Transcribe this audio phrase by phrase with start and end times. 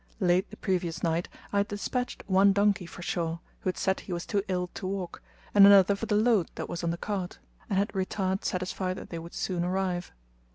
[0.19, 4.13] Late the previous night I had despatched one donkey for Shaw, who had said he
[4.13, 5.21] was too ill to walk,
[5.53, 7.37] and another for the load that was on the cart;
[7.69, 10.11] and had retired satisfied that they would soon arrive.